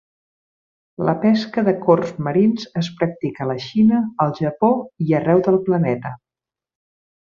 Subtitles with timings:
[1.09, 4.75] La pesca de corbs marins es practica a la Xina, al Japó
[5.09, 6.19] i arreu del planeta.